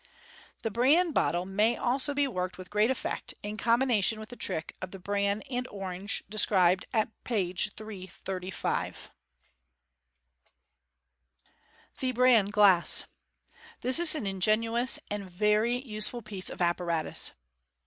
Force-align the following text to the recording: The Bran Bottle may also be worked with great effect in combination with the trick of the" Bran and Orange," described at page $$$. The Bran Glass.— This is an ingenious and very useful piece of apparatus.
The 0.63 0.71
Bran 0.71 1.11
Bottle 1.11 1.45
may 1.45 1.77
also 1.77 2.15
be 2.15 2.27
worked 2.27 2.57
with 2.57 2.71
great 2.71 2.89
effect 2.89 3.35
in 3.43 3.55
combination 3.55 4.19
with 4.19 4.29
the 4.29 4.35
trick 4.35 4.75
of 4.81 4.89
the" 4.89 4.97
Bran 5.07 5.43
and 5.43 5.67
Orange," 5.67 6.23
described 6.27 6.85
at 6.91 7.09
page 7.23 7.69
$$$. 7.75 9.09
The 11.99 12.11
Bran 12.13 12.45
Glass.— 12.47 13.03
This 13.81 13.99
is 13.99 14.15
an 14.15 14.25
ingenious 14.25 14.97
and 15.11 15.29
very 15.29 15.77
useful 15.85 16.23
piece 16.23 16.49
of 16.49 16.63
apparatus. 16.63 17.33